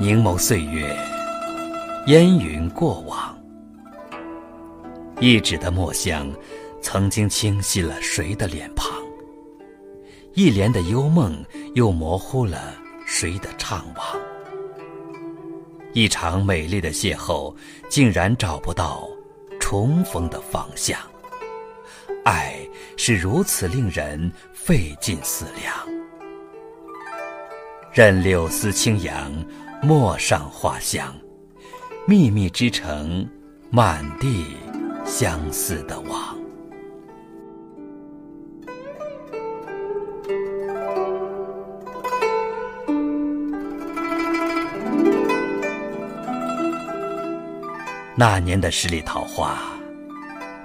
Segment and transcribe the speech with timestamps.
[0.00, 0.96] 凝眸岁月，
[2.06, 3.36] 烟云过往。
[5.18, 6.30] 一指的墨香，
[6.80, 8.92] 曾经清晰了谁的脸庞？
[10.34, 11.44] 一帘的幽梦，
[11.74, 14.16] 又模糊了谁的怅惘？
[15.94, 17.52] 一场美丽的邂逅，
[17.88, 19.10] 竟然找不到
[19.58, 20.96] 重逢的方向。
[22.24, 22.54] 爱
[22.96, 25.74] 是如此令人费尽思量。
[27.92, 29.32] 任柳丝轻扬，
[29.80, 31.14] 陌上花香，
[32.04, 33.28] 秘密之城，
[33.70, 34.56] 满地
[35.06, 36.36] 相思的网。
[48.16, 49.58] 那年的十里桃花，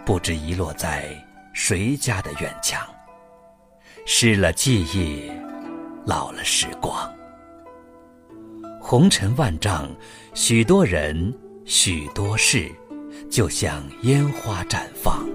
[0.03, 1.05] 不知遗落在
[1.53, 2.81] 谁家的院墙。
[4.07, 5.31] 失了记忆，
[6.03, 7.09] 老了时光。
[8.85, 9.89] 红尘万丈，
[10.33, 12.69] 许多人，许多事，
[13.31, 15.25] 就像烟花绽放。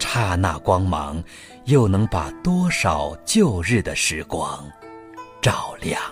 [0.00, 1.22] 刹那光芒，
[1.66, 4.68] 又能把多少旧日的时光
[5.40, 6.02] 照亮？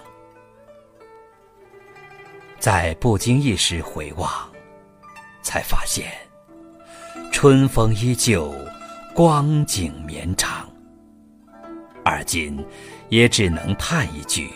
[2.61, 4.31] 在不经意时回望。
[5.43, 6.07] 才发现，
[7.33, 8.55] 春风依旧，
[9.13, 10.71] 光景绵长。
[12.05, 12.65] 而今，
[13.09, 14.49] 也只能叹一句：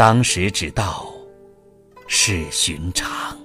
[0.00, 1.06] 当时只道
[2.06, 3.36] 是寻常。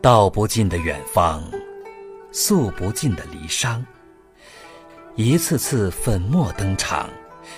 [0.00, 1.42] 道不尽的远方，
[2.30, 3.84] 诉不尽的离殇，
[5.16, 7.10] 一次次粉墨登场。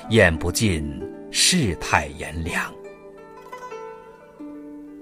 [0.09, 0.99] 演不尽
[1.31, 2.73] 世态炎凉，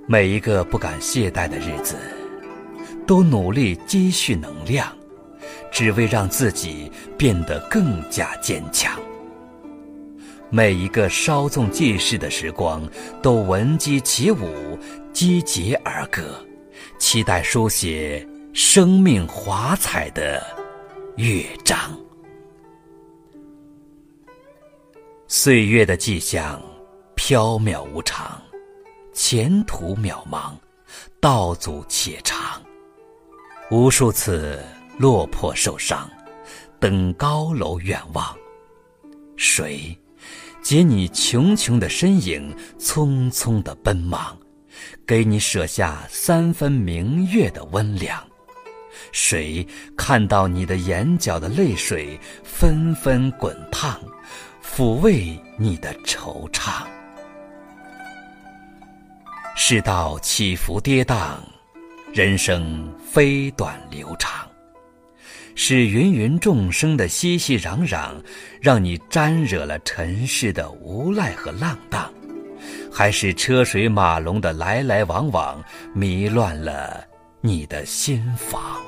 [0.09, 1.95] 每一个不敢懈怠的日子，
[3.07, 4.93] 都努力积蓄能量，
[5.73, 8.97] 只为让自己变得更加坚强。
[10.51, 12.87] 每一个稍纵即逝的时光，
[13.23, 14.79] 都闻鸡起舞，
[15.11, 16.23] 击节而歌，
[16.99, 20.45] 期待书写生命华彩的
[21.17, 21.79] 乐章。
[25.27, 26.63] 岁月的迹象，
[27.15, 28.39] 飘渺无常，
[29.15, 30.53] 前途渺茫，
[31.19, 32.61] 道阻且长。
[33.71, 34.63] 无数次
[34.99, 36.09] 落魄受伤，
[36.79, 38.37] 登高楼远望，
[39.37, 39.99] 谁
[40.63, 44.37] 解你穷穷的身影，匆匆的奔忙，
[45.07, 48.23] 给你舍下三分明月的温凉？
[49.11, 49.67] 谁
[49.97, 54.01] 看到你的眼角的泪水纷纷滚烫？
[54.63, 56.85] 抚慰你的惆怅。
[59.57, 61.37] 世道起伏跌宕，
[62.15, 64.49] 人生飞短流长，
[65.55, 68.15] 是芸芸众生的熙熙攘攘，
[68.61, 72.13] 让你沾惹了尘世的无赖和浪荡，
[72.93, 75.63] 还是车水马龙的来来往往，
[75.95, 77.05] 迷乱了
[77.41, 78.81] 你的心房？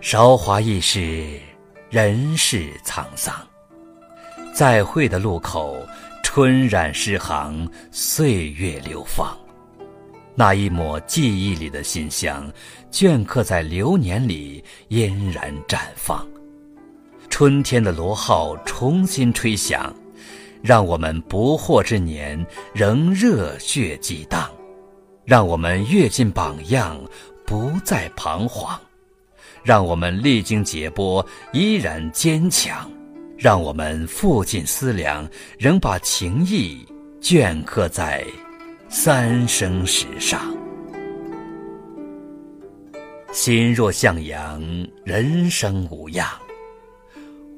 [0.00, 1.40] 韶华易逝。
[1.90, 3.32] 人世沧桑，
[4.52, 5.80] 再会的路口，
[6.24, 9.38] 春染诗行，岁月流芳。
[10.36, 12.52] 那一抹记忆里的馨香，
[12.90, 16.26] 镌刻在流年里，嫣然绽放。
[17.30, 19.94] 春天的螺号重新吹响，
[20.62, 24.50] 让我们不惑之年仍热血激荡，
[25.24, 27.00] 让我们跃进榜样，
[27.46, 28.78] 不再彷徨。
[29.62, 32.90] 让我们历经劫波依然坚强，
[33.38, 35.26] 让我们付尽思量，
[35.58, 36.86] 仍把情谊
[37.22, 38.24] 镌刻在
[38.96, 40.40] 三生石上。
[43.32, 44.62] 心若向阳，
[45.04, 46.28] 人生无恙。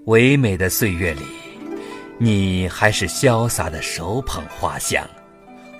[0.06, 1.20] 唯美的岁月里，
[2.16, 5.06] 你还是潇洒的手捧花香，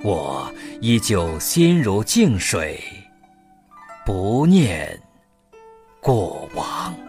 [0.03, 0.53] 我
[0.83, 2.79] 依旧心如静水，
[4.05, 5.01] 不念。
[6.03, 7.06] 过往。